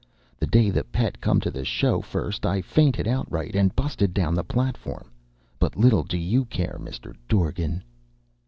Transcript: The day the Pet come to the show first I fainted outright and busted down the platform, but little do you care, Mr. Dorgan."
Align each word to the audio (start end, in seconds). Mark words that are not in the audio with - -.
The 0.39 0.47
day 0.47 0.71
the 0.71 0.83
Pet 0.83 1.21
come 1.21 1.39
to 1.41 1.51
the 1.51 1.63
show 1.63 2.01
first 2.01 2.43
I 2.43 2.59
fainted 2.63 3.07
outright 3.07 3.55
and 3.55 3.75
busted 3.75 4.15
down 4.15 4.33
the 4.33 4.43
platform, 4.43 5.11
but 5.59 5.77
little 5.77 6.01
do 6.01 6.17
you 6.17 6.45
care, 6.45 6.79
Mr. 6.81 7.13
Dorgan." 7.29 7.83